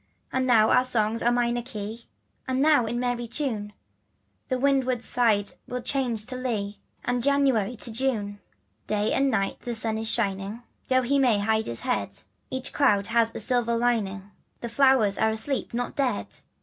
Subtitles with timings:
[0.33, 2.05] And now our songs are minor key,
[2.47, 3.67] And now in merry tune
[4.49, 8.39] 5 The windward side will change to lee, And January to June.
[8.87, 12.17] Day and night the sun is shining, Though he may hide his head;
[12.49, 16.35] Each cloud has a silver lining, The flowers are asleep not dead.